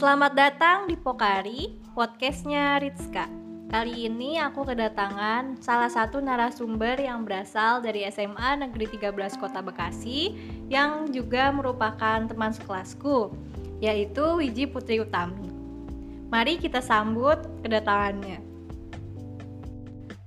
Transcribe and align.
Selamat 0.00 0.32
datang 0.32 0.88
di 0.88 0.96
Pokari, 0.96 1.76
podcastnya 1.92 2.80
Ritska. 2.80 3.28
Kali 3.68 4.08
ini 4.08 4.40
aku 4.40 4.64
kedatangan 4.64 5.60
salah 5.60 5.92
satu 5.92 6.24
narasumber 6.24 6.96
yang 6.96 7.28
berasal 7.28 7.84
dari 7.84 8.08
SMA 8.08 8.64
Negeri 8.64 8.96
13 8.96 9.36
Kota 9.36 9.60
Bekasi 9.60 10.32
yang 10.72 11.12
juga 11.12 11.52
merupakan 11.52 12.24
teman 12.24 12.48
sekelasku, 12.48 13.36
yaitu 13.84 14.24
Wiji 14.40 14.72
Putri 14.72 15.04
Utami. 15.04 15.52
Mari 16.32 16.56
kita 16.56 16.80
sambut 16.80 17.36
kedatangannya. 17.60 18.40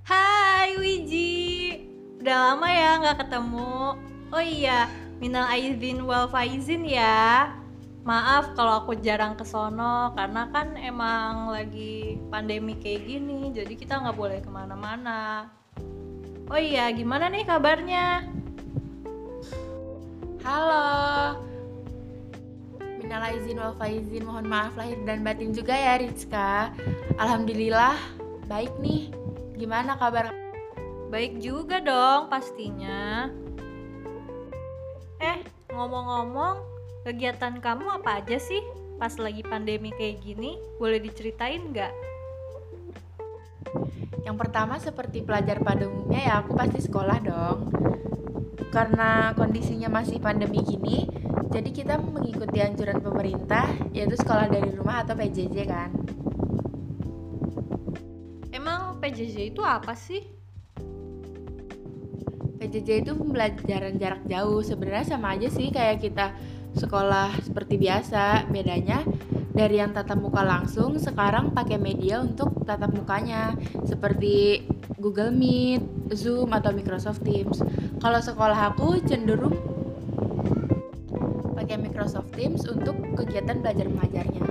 Hai 0.06 0.78
Wiji, 0.78 1.82
udah 2.22 2.54
lama 2.54 2.70
ya 2.70 3.02
nggak 3.02 3.26
ketemu. 3.26 3.98
Oh 4.30 4.44
iya, 4.46 4.86
minal 5.18 5.50
aizin 5.50 6.06
wal 6.06 6.30
faizin 6.30 6.86
ya 6.86 7.58
maaf 8.04 8.52
kalau 8.60 8.84
aku 8.84 9.00
jarang 9.00 9.40
ke 9.40 9.48
sono 9.48 10.12
karena 10.12 10.52
kan 10.52 10.76
emang 10.76 11.48
lagi 11.48 12.20
pandemi 12.28 12.76
kayak 12.76 13.08
gini 13.08 13.56
jadi 13.56 13.74
kita 13.80 14.04
nggak 14.04 14.20
boleh 14.20 14.40
ke 14.44 14.52
mana-mana. 14.52 15.48
Oh 16.52 16.60
iya 16.60 16.92
gimana 16.92 17.32
nih 17.32 17.48
kabarnya? 17.48 18.28
Halo. 20.44 21.40
Minal 23.00 23.40
izin 23.40 23.64
wal 23.64 23.72
faizin 23.80 24.28
mohon 24.28 24.52
maaf 24.52 24.76
lahir 24.76 25.00
dan 25.08 25.24
batin 25.24 25.56
juga 25.56 25.72
ya 25.72 25.96
Rizka. 25.96 26.76
Alhamdulillah 27.16 27.96
baik 28.52 28.76
nih. 28.84 29.16
Gimana 29.56 29.96
kabar? 29.96 30.36
Baik 31.08 31.40
juga 31.40 31.80
dong 31.80 32.28
pastinya. 32.28 33.32
Eh 35.24 35.40
ngomong-ngomong 35.72 36.73
Kegiatan 37.04 37.60
kamu 37.60 38.00
apa 38.00 38.24
aja 38.24 38.40
sih 38.40 38.64
pas 38.96 39.12
lagi 39.20 39.44
pandemi 39.44 39.92
kayak 39.92 40.24
gini? 40.24 40.56
Boleh 40.80 41.04
diceritain 41.04 41.60
nggak? 41.60 41.92
Yang 44.24 44.36
pertama 44.40 44.80
seperti 44.80 45.20
pelajar 45.20 45.60
pada 45.60 45.84
umumnya 45.84 46.24
ya 46.24 46.34
aku 46.40 46.56
pasti 46.56 46.80
sekolah 46.80 47.18
dong. 47.20 47.60
Karena 48.72 49.36
kondisinya 49.36 49.92
masih 49.92 50.24
pandemi 50.24 50.64
gini, 50.64 51.04
jadi 51.52 51.70
kita 51.76 52.00
mengikuti 52.00 52.64
anjuran 52.64 53.04
pemerintah 53.04 53.68
yaitu 53.92 54.16
sekolah 54.16 54.48
dari 54.48 54.72
rumah 54.72 55.04
atau 55.04 55.20
PJJ 55.20 55.58
kan. 55.68 55.92
Emang 58.56 59.04
PJJ 59.04 59.52
itu 59.52 59.60
apa 59.60 59.92
sih? 59.92 60.24
PJJ 62.64 63.04
itu 63.04 63.12
pembelajaran 63.12 64.00
jarak 64.00 64.24
jauh. 64.24 64.64
Sebenarnya 64.64 65.04
sama 65.04 65.36
aja 65.36 65.52
sih 65.52 65.68
kayak 65.68 66.00
kita 66.00 66.32
sekolah 66.74 67.38
seperti 67.46 67.78
biasa 67.78 68.50
bedanya 68.50 69.06
dari 69.54 69.78
yang 69.78 69.94
tatap 69.94 70.18
muka 70.18 70.42
langsung 70.42 70.98
sekarang 70.98 71.54
pakai 71.54 71.78
media 71.78 72.20
untuk 72.26 72.66
tatap 72.66 72.90
mukanya 72.90 73.54
seperti 73.86 74.66
Google 74.98 75.30
Meet, 75.30 75.84
Zoom 76.18 76.50
atau 76.58 76.74
Microsoft 76.74 77.22
Teams. 77.22 77.62
Kalau 78.02 78.20
sekolah 78.20 78.74
aku 78.74 78.98
cenderung 79.06 79.54
pakai 81.54 81.78
Microsoft 81.78 82.34
Teams 82.34 82.66
untuk 82.66 82.98
kegiatan 83.14 83.62
belajar 83.62 83.86
mengajarnya. 83.88 84.44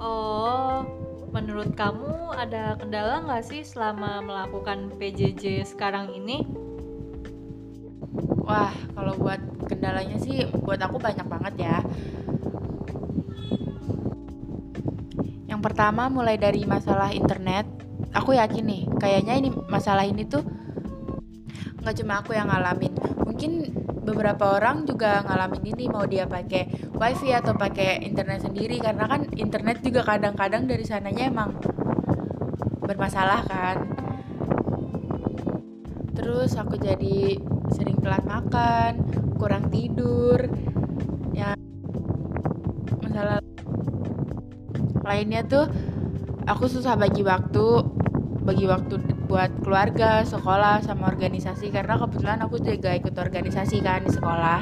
Oh, 0.00 0.88
menurut 1.28 1.76
kamu 1.76 2.32
ada 2.40 2.80
kendala 2.80 3.20
nggak 3.28 3.44
sih 3.44 3.60
selama 3.60 4.24
melakukan 4.24 4.96
PJJ 4.96 5.68
sekarang 5.68 6.16
ini? 6.16 6.59
Wah, 8.50 8.74
kalau 8.98 9.14
buat 9.14 9.38
kendalanya 9.70 10.18
sih 10.18 10.42
buat 10.66 10.82
aku 10.82 10.98
banyak 10.98 11.22
banget 11.22 11.54
ya. 11.70 11.76
Yang 15.46 15.60
pertama 15.62 16.10
mulai 16.10 16.34
dari 16.34 16.66
masalah 16.66 17.14
internet. 17.14 17.70
Aku 18.10 18.34
yakin 18.34 18.66
nih, 18.66 18.82
kayaknya 18.98 19.38
ini 19.38 19.54
masalah 19.70 20.02
ini 20.02 20.26
tuh 20.26 20.42
nggak 21.78 21.94
cuma 22.02 22.18
aku 22.18 22.34
yang 22.34 22.50
ngalamin. 22.50 22.90
Mungkin 23.22 23.70
beberapa 24.02 24.58
orang 24.58 24.82
juga 24.82 25.22
ngalamin 25.22 25.70
ini 25.70 25.84
mau 25.86 26.02
dia 26.10 26.26
pakai 26.26 26.90
wifi 26.98 27.30
atau 27.30 27.54
pakai 27.54 28.02
internet 28.02 28.42
sendiri 28.42 28.82
karena 28.82 29.06
kan 29.06 29.30
internet 29.38 29.78
juga 29.78 30.02
kadang-kadang 30.02 30.66
dari 30.66 30.82
sananya 30.82 31.30
emang 31.30 31.54
bermasalah 32.82 33.46
kan 33.46 33.76
terus 36.18 36.52
aku 36.58 36.74
jadi 36.76 37.38
sering 37.72 37.98
telat 38.02 38.24
makan 38.26 39.02
kurang 39.38 39.70
tidur 39.72 40.44
ya 41.32 41.56
masalah 43.00 43.40
lainnya 45.06 45.42
tuh 45.46 45.66
aku 46.46 46.68
susah 46.68 46.94
bagi 46.94 47.22
waktu 47.22 47.82
bagi 48.40 48.66
waktu 48.66 48.98
buat 49.30 49.62
keluarga, 49.62 50.26
sekolah, 50.26 50.82
sama 50.82 51.06
organisasi 51.06 51.70
karena 51.70 51.94
kebetulan 52.02 52.42
aku 52.42 52.58
juga 52.58 52.98
ikut 52.98 53.14
organisasi 53.14 53.78
kan 53.78 54.02
di 54.02 54.10
sekolah. 54.10 54.60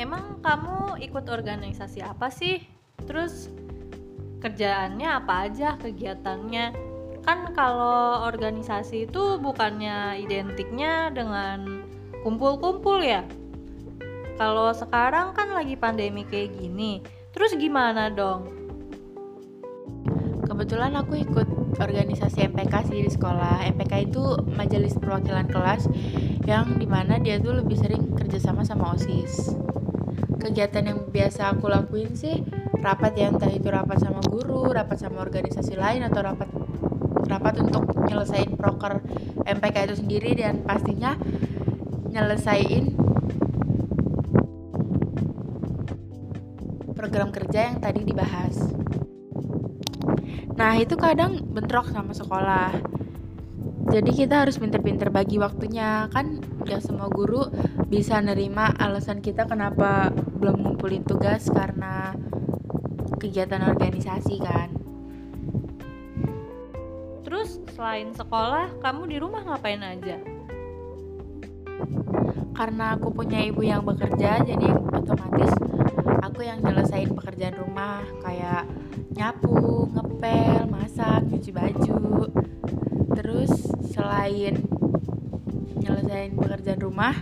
Emang 0.00 0.40
kamu 0.40 0.96
ikut 1.04 1.28
organisasi 1.28 2.00
apa 2.00 2.32
sih? 2.32 2.64
Terus 3.04 3.52
kerjaannya 4.40 5.08
apa 5.20 5.52
aja 5.52 5.76
kegiatannya? 5.76 6.89
Kan 7.20 7.52
kalau 7.52 8.24
organisasi 8.24 9.10
itu 9.10 9.36
bukannya 9.38 10.20
identiknya 10.24 11.12
dengan 11.12 11.84
kumpul-kumpul 12.24 13.04
ya? 13.04 13.24
Kalau 14.40 14.72
sekarang 14.72 15.36
kan 15.36 15.52
lagi 15.52 15.76
pandemi 15.76 16.24
kayak 16.24 16.56
gini 16.56 17.04
terus 17.36 17.52
gimana 17.56 18.08
dong? 18.08 18.48
Kebetulan 20.48 20.96
aku 20.98 21.14
ikut 21.20 21.48
organisasi 21.78 22.50
MPK 22.50 22.74
sih 22.90 23.00
di 23.06 23.10
sekolah. 23.12 23.64
MPK 23.70 24.10
itu 24.10 24.24
majelis 24.52 24.92
perwakilan 24.98 25.46
kelas 25.48 25.86
yang 26.44 26.76
di 26.76 26.84
mana 26.84 27.16
dia 27.22 27.38
tuh 27.38 27.56
lebih 27.56 27.78
sering 27.78 28.12
kerjasama 28.16 28.66
sama 28.66 28.92
OSIS. 28.96 29.54
Kegiatan 30.40 30.88
yang 30.88 31.00
biasa 31.12 31.54
aku 31.54 31.68
lakuin 31.68 32.16
sih 32.16 32.42
rapat 32.80 33.12
ya 33.12 33.28
entah 33.28 33.52
itu 33.52 33.68
rapat 33.68 34.00
sama 34.00 34.24
guru, 34.24 34.72
rapat 34.72 34.96
sama 35.00 35.20
organisasi 35.20 35.76
lain 35.76 36.00
atau 36.04 36.24
rapat 36.24 36.48
rapat 37.30 37.62
untuk 37.62 37.94
nyelesain 38.10 38.58
proker 38.58 38.98
MPK 39.46 39.76
itu 39.86 39.96
sendiri 40.02 40.34
dan 40.34 40.66
pastinya 40.66 41.14
nyelesain 42.10 42.90
program 46.98 47.32
kerja 47.32 47.72
yang 47.72 47.78
tadi 47.80 48.04
dibahas. 48.04 48.60
Nah, 50.60 50.76
itu 50.76 50.92
kadang 51.00 51.40
bentrok 51.40 51.88
sama 51.88 52.12
sekolah. 52.12 52.76
Jadi 53.90 54.12
kita 54.12 54.44
harus 54.44 54.60
pinter-pinter 54.60 55.08
bagi 55.08 55.40
waktunya. 55.40 56.12
Kan 56.12 56.44
gak 56.68 56.84
semua 56.84 57.08
guru 57.08 57.48
bisa 57.88 58.20
nerima 58.20 58.68
alasan 58.76 59.24
kita 59.24 59.48
kenapa 59.48 60.12
belum 60.12 60.60
ngumpulin 60.60 61.02
tugas 61.02 61.48
karena 61.48 62.12
kegiatan 63.16 63.64
organisasi 63.64 64.36
kan. 64.44 64.79
Terus 67.30 67.62
selain 67.78 68.10
sekolah, 68.10 68.82
kamu 68.82 69.06
di 69.06 69.16
rumah 69.22 69.46
ngapain 69.46 69.78
aja? 69.78 70.18
Karena 72.58 72.98
aku 72.98 73.14
punya 73.14 73.38
ibu 73.46 73.62
yang 73.62 73.86
bekerja, 73.86 74.42
jadi 74.42 74.66
otomatis 74.74 75.54
aku 76.26 76.42
yang 76.42 76.58
nyelesain 76.58 77.06
pekerjaan 77.14 77.54
rumah 77.54 78.02
kayak 78.26 78.66
nyapu, 79.14 79.86
ngepel, 79.94 80.74
masak, 80.74 81.22
cuci 81.30 81.54
baju. 81.54 82.26
Terus 83.14 83.54
selain 83.94 84.58
nyelesain 85.78 86.34
pekerjaan 86.34 86.82
rumah, 86.82 87.14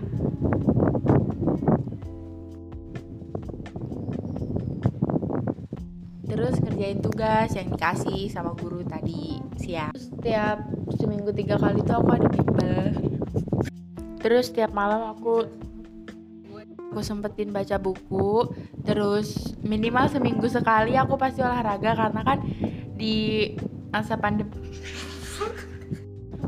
ngerjain 6.88 7.04
tugas 7.04 7.52
yang 7.52 7.68
dikasih 7.68 8.32
sama 8.32 8.56
guru 8.56 8.80
tadi 8.80 9.36
siap 9.60 9.92
setiap 9.92 10.56
seminggu 10.96 11.36
tiga 11.36 11.60
kali 11.60 11.84
tuh 11.84 12.00
aku 12.00 12.16
ada 12.16 12.28
bimbel. 12.32 12.80
Terus 14.24 14.48
setiap 14.48 14.72
malam 14.72 15.12
aku 15.12 15.44
aku 16.88 17.00
sempetin 17.04 17.52
baca 17.52 17.76
buku. 17.76 18.48
Terus 18.88 19.52
minimal 19.60 20.08
seminggu 20.08 20.48
sekali 20.48 20.96
aku 20.96 21.20
pasti 21.20 21.44
olahraga 21.44 21.92
karena 21.92 22.24
kan 22.24 22.40
di 22.96 23.52
masa 23.92 24.16
pandemi 24.16 24.56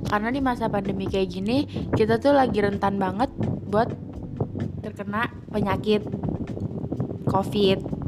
karena 0.09 0.33
di 0.33 0.41
masa 0.41 0.73
pandemi 0.73 1.05
kayak 1.05 1.37
gini 1.37 1.69
kita 1.93 2.17
tuh 2.17 2.33
lagi 2.33 2.65
rentan 2.65 2.97
banget 2.97 3.29
buat 3.69 3.93
terkena 4.81 5.29
penyakit 5.53 6.01
covid 7.29 8.00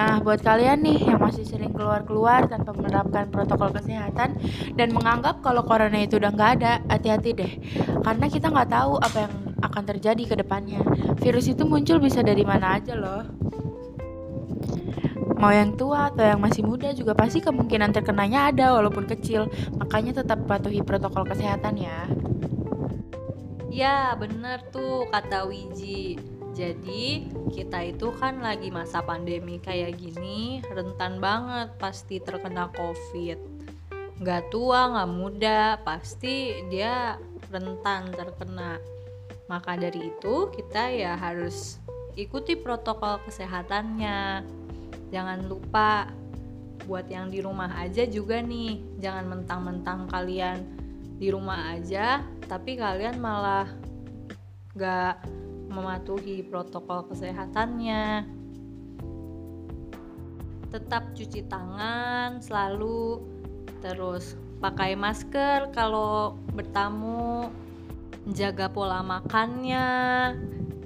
Nah, 0.00 0.16
buat 0.16 0.40
kalian 0.40 0.80
nih 0.80 1.12
yang 1.12 1.20
masih 1.20 1.44
sering 1.44 1.76
keluar-keluar 1.76 2.48
tanpa 2.48 2.72
menerapkan 2.72 3.28
protokol 3.28 3.68
kesehatan 3.68 4.32
dan 4.72 4.96
menganggap 4.96 5.44
kalau 5.44 5.60
corona 5.60 6.00
itu 6.00 6.16
udah 6.16 6.32
nggak 6.32 6.50
ada, 6.56 6.80
hati-hati 6.88 7.36
deh. 7.36 7.52
Karena 8.00 8.32
kita 8.32 8.48
nggak 8.48 8.72
tahu 8.72 8.96
apa 8.96 9.28
yang 9.28 9.34
akan 9.60 9.84
terjadi 9.84 10.24
ke 10.24 10.34
depannya. 10.40 10.80
Virus 11.20 11.52
itu 11.52 11.68
muncul 11.68 12.00
bisa 12.00 12.24
dari 12.24 12.48
mana 12.48 12.80
aja 12.80 12.96
loh. 12.96 13.28
Mau 15.36 15.52
yang 15.52 15.76
tua 15.76 16.08
atau 16.08 16.24
yang 16.24 16.40
masih 16.40 16.64
muda 16.64 16.96
juga 16.96 17.12
pasti 17.12 17.44
kemungkinan 17.44 17.92
terkenanya 17.92 18.48
ada 18.48 18.72
walaupun 18.80 19.04
kecil. 19.04 19.52
Makanya 19.76 20.24
tetap 20.24 20.48
patuhi 20.48 20.80
protokol 20.80 21.28
kesehatan 21.28 21.76
ya. 21.76 22.08
Ya, 23.68 24.16
bener 24.16 24.64
tuh 24.72 25.04
kata 25.12 25.44
Wiji. 25.44 26.39
Jadi, 26.50 27.30
kita 27.54 27.78
itu 27.86 28.10
kan 28.18 28.42
lagi 28.42 28.68
masa 28.74 29.00
pandemi 29.00 29.62
kayak 29.62 29.96
gini, 29.96 30.60
rentan 30.66 31.22
banget 31.22 31.72
pasti 31.78 32.18
terkena 32.18 32.68
COVID. 32.74 33.38
Nggak 34.20 34.50
tua, 34.52 34.90
nggak 34.92 35.10
muda, 35.14 35.60
pasti 35.86 36.60
dia 36.68 37.16
rentan 37.48 38.10
terkena. 38.12 38.82
Maka 39.46 39.78
dari 39.78 40.10
itu, 40.10 40.50
kita 40.50 40.90
ya 40.90 41.14
harus 41.14 41.78
ikuti 42.18 42.58
protokol 42.58 43.22
kesehatannya. 43.24 44.44
Jangan 45.10 45.46
lupa 45.46 46.10
buat 46.84 47.06
yang 47.06 47.30
di 47.30 47.38
rumah 47.42 47.70
aja 47.78 48.02
juga 48.04 48.42
nih, 48.42 48.82
jangan 48.98 49.38
mentang-mentang 49.38 50.10
kalian 50.10 50.80
di 51.20 51.28
rumah 51.28 51.76
aja 51.76 52.24
tapi 52.48 52.80
kalian 52.80 53.20
malah 53.20 53.68
gak 54.72 55.20
mematuhi 55.70 56.42
protokol 56.42 57.06
kesehatannya. 57.06 58.26
Tetap 60.70 61.14
cuci 61.14 61.46
tangan 61.46 62.42
selalu 62.42 63.22
terus 63.80 64.36
pakai 64.60 64.92
masker 64.98 65.72
kalau 65.72 66.36
bertamu 66.52 67.48
jaga 68.34 68.68
pola 68.68 69.00
makannya. 69.00 69.88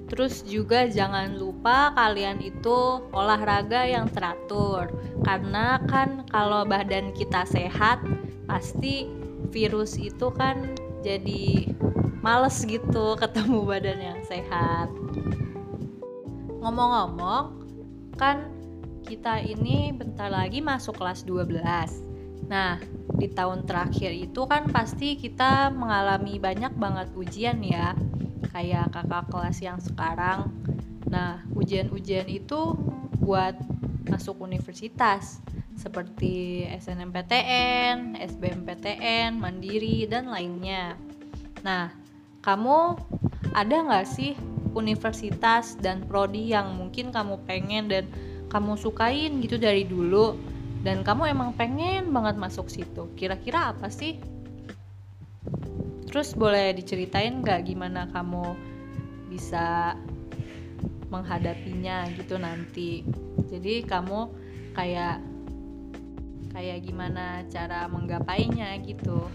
Terus 0.05 0.45
juga 0.47 0.87
jangan 0.87 1.35
lupa 1.35 1.91
kalian 1.97 2.39
itu 2.45 3.03
olahraga 3.11 3.89
yang 3.89 4.07
teratur. 4.13 4.93
Karena 5.25 5.81
kan 5.89 6.29
kalau 6.29 6.63
badan 6.63 7.11
kita 7.17 7.49
sehat 7.49 8.05
pasti 8.45 9.09
virus 9.49 9.97
itu 9.97 10.29
kan 10.37 10.77
jadi 11.05 11.69
males 12.25 12.65
gitu 12.65 13.15
ketemu 13.23 13.59
badan 13.69 14.01
yang 14.01 14.21
sehat. 14.25 14.89
Ngomong-ngomong 16.65 17.61
kan 18.17 18.49
kita 19.05 19.45
ini 19.45 19.93
bentar 19.93 20.33
lagi 20.33 20.65
masuk 20.65 20.97
kelas 20.97 21.29
12 21.29 21.61
nah 22.45 22.77
di 23.17 23.29
tahun 23.33 23.65
terakhir 23.65 24.13
itu 24.13 24.45
kan 24.45 24.69
pasti 24.69 25.17
kita 25.17 25.73
mengalami 25.73 26.37
banyak 26.37 26.77
banget 26.77 27.09
ujian 27.17 27.61
ya 27.65 27.97
kayak 28.53 28.93
kakak 28.93 29.29
kelas 29.33 29.59
yang 29.65 29.79
sekarang. 29.81 30.53
Nah 31.09 31.41
ujian-ujian 31.57 32.29
itu 32.29 32.77
buat 33.21 33.57
masuk 34.09 34.45
universitas 34.45 35.41
seperti 35.75 36.65
SNMPTN, 36.71 38.15
SBMPTN, 38.19 39.39
Mandiri, 39.39 40.07
dan 40.07 40.31
lainnya. 40.31 40.95
Nah, 41.67 41.91
kamu 42.41 42.99
ada 43.55 43.77
nggak 43.85 44.07
sih 44.07 44.39
universitas 44.75 45.79
dan 45.79 46.07
prodi 46.07 46.51
yang 46.51 46.75
mungkin 46.75 47.11
kamu 47.15 47.43
pengen 47.47 47.91
dan 47.91 48.05
kamu 48.51 48.79
sukain 48.79 49.43
gitu 49.43 49.59
dari 49.59 49.83
dulu? 49.87 50.39
Dan 50.85 51.01
kamu 51.01 51.33
emang 51.33 51.51
pengen 51.57 52.13
banget 52.13 52.37
masuk 52.37 52.69
situ. 52.69 53.09
Kira-kira 53.17 53.73
apa 53.73 53.89
sih? 53.89 54.21
Terus 56.07 56.37
boleh 56.37 56.77
diceritain 56.77 57.41
nggak 57.43 57.67
gimana 57.67 58.07
kamu 58.13 58.55
bisa 59.33 59.99
menghadapinya 61.09 62.07
gitu 62.15 62.37
nanti? 62.39 63.03
Jadi 63.49 63.83
kamu 63.83 64.29
kayak 64.77 65.34
kayak 66.55 66.87
gimana 66.87 67.43
cara 67.51 67.91
menggapainya 67.91 68.79
gitu. 68.87 69.27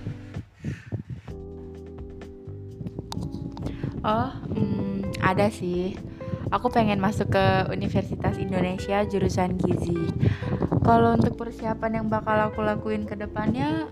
Oh 4.07 4.31
hmm, 4.55 5.11
ada 5.19 5.51
sih. 5.51 5.99
Aku 6.49 6.71
pengen 6.71 7.03
masuk 7.03 7.35
ke 7.35 7.45
Universitas 7.69 8.39
Indonesia 8.39 9.03
jurusan 9.03 9.59
gizi. 9.59 9.99
Kalau 10.81 11.13
untuk 11.13 11.35
persiapan 11.35 12.01
yang 12.01 12.07
bakal 12.07 12.49
aku 12.49 12.63
lakuin 12.63 13.05
ke 13.05 13.13
depannya 13.19 13.91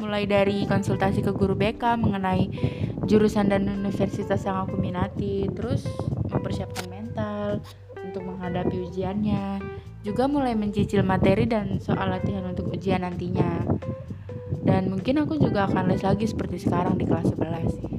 mulai 0.00 0.26
dari 0.26 0.66
konsultasi 0.66 1.22
ke 1.22 1.30
guru 1.30 1.54
BK 1.54 2.00
mengenai 2.00 2.50
jurusan 3.06 3.52
dan 3.52 3.68
universitas 3.68 4.42
yang 4.42 4.66
aku 4.66 4.80
minati 4.80 5.46
terus 5.52 5.86
mempersiapkan 6.32 6.88
mental 6.90 7.62
untuk 8.02 8.26
menghadapi 8.26 8.84
ujiannya 8.90 9.73
juga 10.04 10.28
mulai 10.28 10.52
mencicil 10.52 11.00
materi 11.00 11.48
dan 11.48 11.80
soal 11.80 12.12
latihan 12.12 12.44
untuk 12.44 12.68
ujian 12.68 13.00
nantinya. 13.00 13.64
Dan 14.60 14.92
mungkin 14.92 15.24
aku 15.24 15.40
juga 15.40 15.64
akan 15.64 15.88
les 15.88 16.04
lagi 16.04 16.28
seperti 16.28 16.60
sekarang 16.60 17.00
di 17.00 17.08
kelas 17.08 17.32
11 17.32 17.72
sih. 17.72 17.92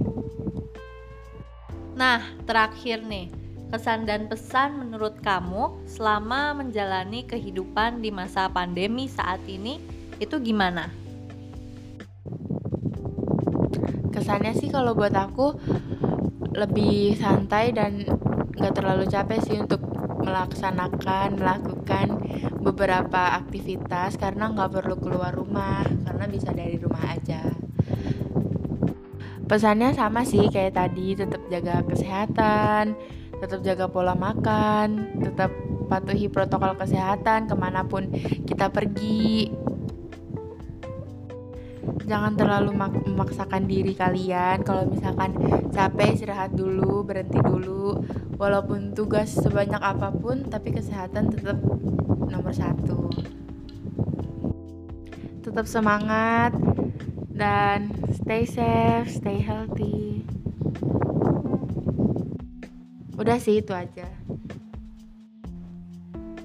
Nah, 1.98 2.22
terakhir 2.46 3.02
nih, 3.02 3.34
kesan 3.74 4.06
dan 4.06 4.30
pesan 4.30 4.78
menurut 4.78 5.18
kamu 5.25 5.81
selama 5.90 6.54
menjalani 6.54 7.25
kehidupan 7.25 8.06
di 8.06 8.13
masa 8.13 8.54
pandemi 8.54 9.10
saat 9.10 9.42
ini 9.50 9.81
itu 10.22 10.38
gimana? 10.38 10.94
Kesannya 14.13 14.54
sih 14.54 14.69
kalau 14.69 14.94
buat 14.94 15.13
aku 15.13 15.57
lebih 16.56 17.18
santai 17.19 17.75
dan 17.75 18.06
gak 18.56 18.80
terlalu 18.80 19.06
capek 19.12 19.40
sih 19.44 19.57
untuk 19.60 19.84
melaksanakan 20.25 21.38
melakukan 21.38 22.07
beberapa 22.60 23.38
aktivitas 23.38 24.18
karena 24.18 24.50
nggak 24.50 24.81
perlu 24.81 24.98
keluar 24.98 25.31
rumah 25.31 25.86
karena 25.86 26.25
bisa 26.25 26.50
dari 26.50 26.81
rumah 26.81 27.13
aja. 27.13 27.45
Pesannya 29.45 29.94
sama 29.94 30.25
sih 30.25 30.50
kayak 30.50 30.74
tadi 30.74 31.13
tetap 31.13 31.45
jaga 31.54 31.86
kesehatan 31.86 32.98
tetap 33.39 33.62
jaga 33.62 33.86
pola 33.92 34.16
makan 34.16 35.19
tetap 35.22 35.51
patuhi 35.86 36.31
protokol 36.31 36.74
kesehatan 36.80 37.45
ke 37.45 37.56
mana 37.56 37.86
pun 37.86 38.10
kita 38.48 38.71
pergi 38.74 39.51
jangan 42.05 42.37
terlalu 42.37 42.71
memaksakan 42.75 43.65
diri 43.65 43.97
kalian. 43.97 44.61
Kalau 44.61 44.85
misalkan 44.89 45.35
capek 45.73 46.15
istirahat 46.15 46.54
dulu 46.54 47.01
berhenti 47.06 47.42
dulu. 47.42 48.01
Walaupun 48.35 48.92
tugas 48.92 49.31
sebanyak 49.31 49.80
apa 49.80 50.11
pun 50.11 50.45
tapi 50.47 50.75
kesehatan 50.75 51.31
tetap 51.31 51.57
nomor 52.30 52.51
satu. 52.51 53.09
Tetap 55.45 55.65
semangat 55.69 56.51
dan 57.31 57.94
stay 58.11 58.44
safe 58.44 59.09
stay 59.11 59.39
healthy. 59.39 60.23
Udah 63.15 63.39
sih 63.39 63.63
itu 63.63 63.71
aja. 63.71 64.07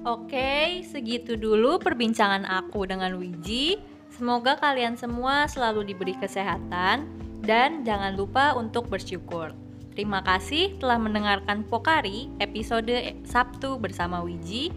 Oke, 0.01 0.81
segitu 0.89 1.37
dulu 1.37 1.77
perbincangan 1.77 2.41
aku 2.47 2.89
dengan 2.89 3.21
Wiji. 3.21 3.90
Semoga 4.21 4.53
kalian 4.53 4.93
semua 5.01 5.49
selalu 5.49 5.81
diberi 5.81 6.13
kesehatan 6.13 7.09
dan 7.41 7.81
jangan 7.81 8.13
lupa 8.13 8.53
untuk 8.53 8.85
bersyukur. 8.85 9.49
Terima 9.97 10.21
kasih 10.21 10.77
telah 10.77 11.01
mendengarkan 11.01 11.65
Pokari 11.65 12.29
episode 12.37 13.17
Sabtu 13.25 13.81
bersama 13.81 14.21
Wiji. 14.21 14.69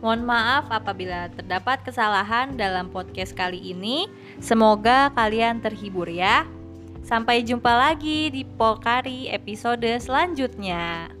Mohon 0.00 0.32
maaf 0.32 0.72
apabila 0.72 1.28
terdapat 1.28 1.84
kesalahan 1.84 2.56
dalam 2.56 2.88
podcast 2.88 3.36
kali 3.36 3.76
ini. 3.76 4.08
Semoga 4.40 5.12
kalian 5.12 5.60
terhibur 5.60 6.08
ya. 6.08 6.48
Sampai 7.04 7.44
jumpa 7.44 7.76
lagi 7.76 8.32
di 8.32 8.48
Pokari 8.48 9.28
episode 9.28 9.92
selanjutnya. 10.00 11.12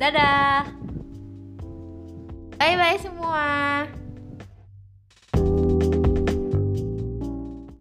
Dadah. 0.00 0.64
Bye 2.56 2.76
bye 2.80 2.96
semua. 2.96 3.44